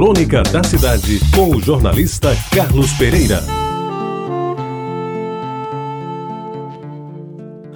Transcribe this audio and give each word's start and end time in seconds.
Crônica 0.00 0.42
da 0.44 0.64
Cidade, 0.64 1.20
com 1.34 1.50
o 1.50 1.60
jornalista 1.60 2.34
Carlos 2.54 2.90
Pereira. 2.94 3.44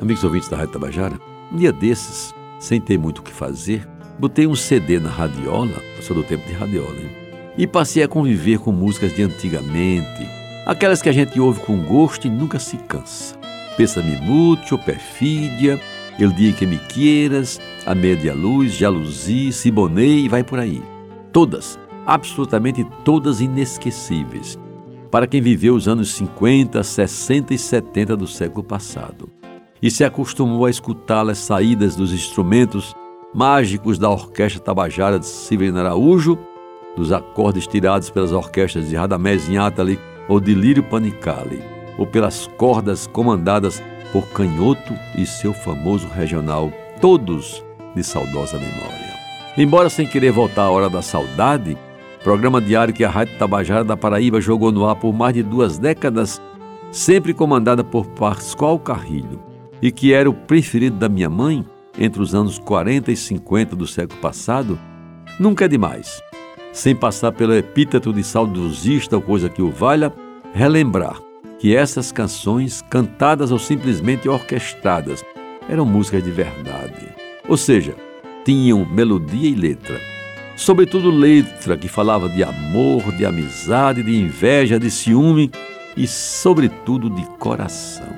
Amigos 0.00 0.24
ouvintes 0.24 0.48
da 0.48 0.56
Rádio 0.56 0.72
Tabajara, 0.72 1.20
um 1.52 1.58
dia 1.58 1.70
desses, 1.70 2.34
sem 2.58 2.80
ter 2.80 2.96
muito 2.96 3.18
o 3.18 3.22
que 3.22 3.30
fazer, 3.30 3.86
botei 4.18 4.46
um 4.46 4.54
CD 4.54 4.98
na 4.98 5.10
radiola, 5.10 5.74
sou 6.00 6.16
do 6.16 6.22
tempo 6.22 6.46
de 6.46 6.54
radiola, 6.54 6.96
hein? 6.96 7.10
e 7.58 7.66
passei 7.66 8.02
a 8.02 8.08
conviver 8.08 8.58
com 8.58 8.72
músicas 8.72 9.14
de 9.14 9.22
antigamente, 9.22 10.26
aquelas 10.64 11.02
que 11.02 11.10
a 11.10 11.12
gente 11.12 11.38
ouve 11.38 11.60
com 11.60 11.76
gosto 11.84 12.26
e 12.26 12.30
nunca 12.30 12.58
se 12.58 12.78
cansa. 12.78 13.36
Pensa-me 13.76 14.16
mútil, 14.16 14.78
perfídia, 14.78 15.78
El 16.18 16.32
Dia 16.32 16.54
Que 16.54 16.64
Me 16.64 16.78
Queiras, 16.78 17.60
A 17.84 17.94
Média 17.94 18.32
Luz, 18.32 18.72
Jaluzi, 18.72 19.52
Siboney 19.52 20.24
e 20.24 20.28
vai 20.30 20.42
por 20.42 20.58
aí. 20.58 20.82
Todas 21.30 21.83
absolutamente 22.06 22.84
todas 23.04 23.40
inesquecíveis, 23.40 24.58
para 25.10 25.26
quem 25.26 25.40
viveu 25.40 25.74
os 25.74 25.86
anos 25.88 26.14
50, 26.14 26.82
60 26.82 27.54
e 27.54 27.58
70 27.58 28.16
do 28.16 28.26
século 28.26 28.64
passado 28.64 29.30
e 29.84 29.90
se 29.90 30.02
acostumou 30.02 30.64
a 30.64 30.70
escutá-las 30.70 31.36
saídas 31.36 31.94
dos 31.94 32.10
instrumentos 32.10 32.96
mágicos 33.34 33.98
da 33.98 34.08
Orquestra 34.08 34.58
Tabajara 34.58 35.18
de 35.18 35.26
Severino 35.26 35.78
Araújo, 35.78 36.38
dos 36.96 37.12
acordes 37.12 37.66
tirados 37.66 38.08
pelas 38.08 38.32
orquestras 38.32 38.88
de 38.88 38.96
Radamés 38.96 39.46
Inátali 39.46 40.00
ou 40.26 40.40
de 40.40 40.54
Lírio 40.54 40.82
Panicali, 40.82 41.62
ou 41.98 42.06
pelas 42.06 42.46
cordas 42.56 43.06
comandadas 43.06 43.82
por 44.10 44.26
Canhoto 44.28 44.94
e 45.18 45.26
seu 45.26 45.52
famoso 45.52 46.08
regional, 46.08 46.72
todos 46.98 47.62
de 47.94 48.02
saudosa 48.02 48.58
memória. 48.58 49.14
Embora 49.54 49.90
sem 49.90 50.06
querer 50.06 50.32
voltar 50.32 50.62
à 50.62 50.70
hora 50.70 50.88
da 50.88 51.02
saudade, 51.02 51.76
programa 52.24 52.58
diário 52.58 52.94
que 52.94 53.04
a 53.04 53.10
Rádio 53.10 53.36
Tabajara 53.36 53.84
da 53.84 53.98
Paraíba 53.98 54.40
jogou 54.40 54.72
no 54.72 54.88
ar 54.88 54.96
por 54.96 55.12
mais 55.12 55.34
de 55.34 55.42
duas 55.42 55.76
décadas, 55.76 56.40
sempre 56.90 57.34
comandada 57.34 57.84
por 57.84 58.06
Pascoal 58.06 58.78
Carrilho, 58.78 59.42
e 59.82 59.92
que 59.92 60.14
era 60.14 60.28
o 60.28 60.32
preferido 60.32 60.96
da 60.96 61.06
minha 61.06 61.28
mãe 61.28 61.62
entre 61.98 62.22
os 62.22 62.34
anos 62.34 62.58
40 62.58 63.12
e 63.12 63.16
50 63.16 63.76
do 63.76 63.86
século 63.86 64.18
passado, 64.20 64.78
nunca 65.38 65.66
é 65.66 65.68
demais, 65.68 66.22
sem 66.72 66.96
passar 66.96 67.30
pelo 67.30 67.54
epíteto 67.54 68.10
de 68.10 68.24
saudosista 68.24 69.16
ou 69.16 69.22
coisa 69.22 69.50
que 69.50 69.60
o 69.60 69.70
valha, 69.70 70.10
relembrar 70.54 71.20
que 71.58 71.76
essas 71.76 72.10
canções, 72.10 72.82
cantadas 72.88 73.52
ou 73.52 73.58
simplesmente 73.58 74.30
orquestradas, 74.30 75.22
eram 75.68 75.84
músicas 75.84 76.24
de 76.24 76.30
verdade. 76.30 77.06
Ou 77.46 77.58
seja, 77.58 77.94
tinham 78.46 78.86
melodia 78.86 79.48
e 79.50 79.54
letra 79.54 80.13
sobretudo 80.56 81.10
letra 81.10 81.76
que 81.76 81.88
falava 81.88 82.28
de 82.28 82.42
amor, 82.42 83.12
de 83.12 83.24
amizade, 83.24 84.02
de 84.02 84.16
inveja, 84.16 84.78
de 84.78 84.90
ciúme 84.90 85.50
e, 85.96 86.06
sobretudo, 86.06 87.10
de 87.10 87.24
coração. 87.38 88.08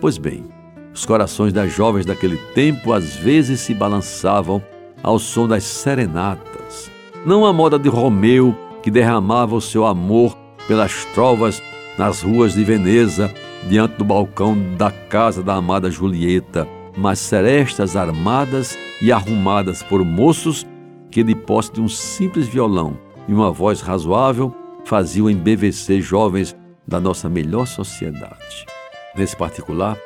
Pois 0.00 0.18
bem, 0.18 0.44
os 0.92 1.04
corações 1.04 1.52
das 1.52 1.72
jovens 1.72 2.06
daquele 2.06 2.36
tempo 2.54 2.92
às 2.92 3.16
vezes 3.16 3.60
se 3.60 3.74
balançavam 3.74 4.62
ao 5.02 5.18
som 5.18 5.46
das 5.46 5.64
serenatas, 5.64 6.90
não 7.26 7.44
a 7.44 7.52
moda 7.52 7.78
de 7.78 7.88
Romeu 7.88 8.56
que 8.82 8.90
derramava 8.90 9.54
o 9.54 9.60
seu 9.60 9.84
amor 9.86 10.36
pelas 10.66 11.04
trovas 11.14 11.62
nas 11.98 12.22
ruas 12.22 12.54
de 12.54 12.64
Veneza, 12.64 13.32
diante 13.68 13.96
do 13.96 14.04
balcão 14.04 14.56
da 14.76 14.90
casa 14.90 15.42
da 15.42 15.54
amada 15.54 15.90
Julieta, 15.90 16.68
mas 16.96 17.18
serestas 17.18 17.96
armadas 17.96 18.76
e 19.00 19.10
arrumadas 19.10 19.82
por 19.82 20.04
moços 20.04 20.66
que, 21.14 21.22
de 21.22 21.36
posse 21.36 21.72
de 21.72 21.80
um 21.80 21.88
simples 21.88 22.48
violão 22.48 22.98
e 23.28 23.32
uma 23.32 23.52
voz 23.52 23.80
razoável, 23.80 24.52
faziam 24.84 25.30
embevecer 25.30 26.02
jovens 26.02 26.56
da 26.84 26.98
nossa 26.98 27.28
melhor 27.28 27.68
sociedade. 27.68 28.66
Nesse 29.14 29.36
particular, 29.36 29.96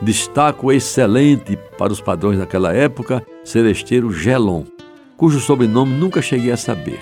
destaco 0.00 0.70
excelente 0.70 1.58
para 1.76 1.92
os 1.92 2.00
padrões 2.00 2.38
daquela 2.38 2.72
época 2.72 3.26
Celesteiro 3.42 4.12
Gelon, 4.12 4.62
cujo 5.16 5.40
sobrenome 5.40 5.94
nunca 5.96 6.22
cheguei 6.22 6.52
a 6.52 6.56
saber, 6.56 7.00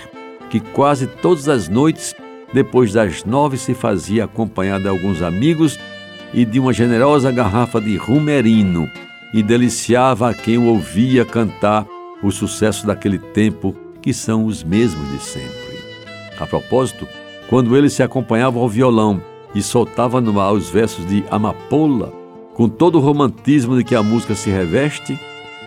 que 0.49 0.59
quase 0.59 1.05
todas 1.05 1.47
as 1.47 1.69
noites, 1.69 2.15
depois 2.51 2.91
das 2.91 3.23
nove, 3.23 3.59
se 3.59 3.75
fazia 3.75 4.23
acompanhado 4.23 4.85
de 4.85 4.89
alguns 4.89 5.21
amigos 5.21 5.79
e 6.33 6.45
de 6.45 6.59
uma 6.59 6.73
generosa 6.73 7.31
garrafa 7.31 7.79
de 7.79 7.95
rumerino, 7.95 8.89
e 9.31 9.43
deliciava 9.43 10.31
a 10.31 10.33
quem 10.33 10.57
o 10.57 10.65
ouvia 10.65 11.23
cantar 11.23 11.85
o 12.23 12.31
sucesso 12.31 12.85
daquele 12.85 13.17
tempo, 13.17 13.75
que 14.01 14.13
são 14.13 14.45
os 14.45 14.63
mesmos 14.63 15.09
de 15.11 15.19
sempre. 15.19 15.79
A 16.39 16.47
propósito, 16.47 17.07
quando 17.49 17.75
ele 17.75 17.89
se 17.89 18.01
acompanhava 18.01 18.59
ao 18.59 18.69
violão 18.69 19.21
e 19.53 19.61
soltava 19.61 20.21
no 20.21 20.39
ar 20.39 20.53
os 20.53 20.69
versos 20.69 21.05
de 21.05 21.23
Amapola, 21.29 22.13
com 22.53 22.67
todo 22.67 22.97
o 22.97 23.01
romantismo 23.01 23.77
de 23.77 23.83
que 23.83 23.95
a 23.95 24.03
música 24.03 24.35
se 24.35 24.49
reveste, 24.49 25.19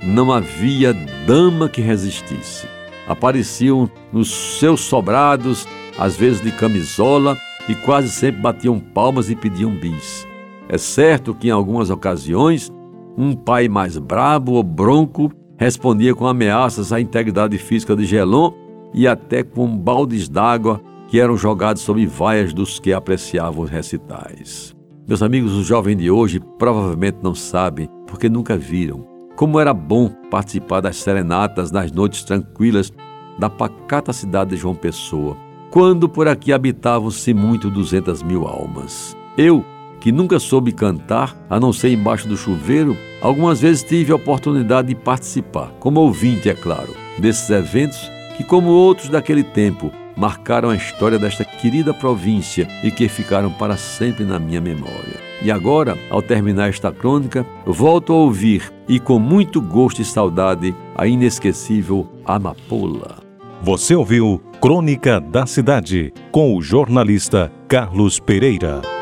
não 0.02 0.32
havia 0.32 0.92
dama 1.26 1.68
que 1.68 1.80
resistisse. 1.80 2.66
Apareciam 3.06 3.90
nos 4.12 4.58
seus 4.58 4.80
sobrados, 4.80 5.66
às 5.98 6.16
vezes 6.16 6.40
de 6.40 6.50
camisola, 6.52 7.36
e 7.68 7.74
quase 7.74 8.10
sempre 8.10 8.40
batiam 8.40 8.78
palmas 8.78 9.30
e 9.30 9.36
pediam 9.36 9.70
bis. 9.70 10.26
É 10.68 10.78
certo 10.78 11.34
que 11.34 11.48
em 11.48 11.50
algumas 11.50 11.90
ocasiões, 11.90 12.70
um 13.16 13.34
pai 13.34 13.68
mais 13.68 13.98
brabo 13.98 14.52
ou 14.52 14.62
bronco 14.62 15.30
respondia 15.58 16.14
com 16.14 16.26
ameaças 16.26 16.92
à 16.92 17.00
integridade 17.00 17.56
física 17.58 17.94
de 17.94 18.04
Gelon 18.04 18.52
e 18.92 19.06
até 19.06 19.42
com 19.42 19.66
baldes 19.76 20.28
d'água 20.28 20.80
que 21.08 21.20
eram 21.20 21.36
jogados 21.36 21.82
sobre 21.82 22.06
vaias 22.06 22.52
dos 22.52 22.78
que 22.78 22.92
apreciavam 22.92 23.64
os 23.64 23.70
recitais. 23.70 24.74
Meus 25.06 25.22
amigos, 25.22 25.52
os 25.52 25.66
jovens 25.66 25.96
de 25.96 26.10
hoje 26.10 26.40
provavelmente 26.58 27.18
não 27.22 27.34
sabem, 27.34 27.88
porque 28.06 28.28
nunca 28.28 28.56
viram, 28.56 29.06
como 29.36 29.60
era 29.60 29.74
bom 29.74 30.08
participar 30.30 30.80
das 30.80 30.96
serenatas 30.96 31.70
nas 31.70 31.92
noites 31.92 32.24
tranquilas 32.24 32.90
da 33.38 33.50
pacata 33.50 34.12
cidade 34.12 34.50
de 34.50 34.56
João 34.56 34.74
Pessoa, 34.74 35.36
quando 35.70 36.08
por 36.08 36.26
aqui 36.26 36.52
habitavam-se 36.52 37.34
muito 37.34 37.68
duzentas 37.70 38.22
mil 38.22 38.46
almas. 38.46 39.16
Eu, 39.36 39.64
que 40.04 40.12
nunca 40.12 40.38
soube 40.38 40.70
cantar, 40.70 41.34
a 41.48 41.58
não 41.58 41.72
ser 41.72 41.88
embaixo 41.88 42.28
do 42.28 42.36
chuveiro, 42.36 42.94
algumas 43.22 43.62
vezes 43.62 43.82
tive 43.82 44.12
a 44.12 44.16
oportunidade 44.16 44.88
de 44.88 44.94
participar, 44.94 45.72
como 45.80 45.98
ouvinte, 45.98 46.46
é 46.46 46.52
claro, 46.52 46.94
desses 47.16 47.48
eventos 47.48 48.10
que, 48.36 48.44
como 48.44 48.68
outros 48.68 49.08
daquele 49.08 49.42
tempo, 49.42 49.90
marcaram 50.14 50.68
a 50.68 50.76
história 50.76 51.18
desta 51.18 51.42
querida 51.42 51.94
província 51.94 52.68
e 52.82 52.90
que 52.90 53.08
ficaram 53.08 53.50
para 53.50 53.78
sempre 53.78 54.24
na 54.24 54.38
minha 54.38 54.60
memória. 54.60 55.18
E 55.40 55.50
agora, 55.50 55.96
ao 56.10 56.20
terminar 56.20 56.68
esta 56.68 56.92
crônica, 56.92 57.46
volto 57.64 58.12
a 58.12 58.16
ouvir 58.16 58.70
e 58.86 59.00
com 59.00 59.18
muito 59.18 59.58
gosto 59.58 60.02
e 60.02 60.04
saudade 60.04 60.74
a 60.94 61.06
inesquecível 61.06 62.06
Amapola. 62.26 63.22
Você 63.62 63.94
ouviu 63.94 64.38
Crônica 64.60 65.18
da 65.18 65.46
Cidade 65.46 66.12
com 66.30 66.54
o 66.54 66.60
jornalista 66.60 67.50
Carlos 67.66 68.20
Pereira. 68.20 68.93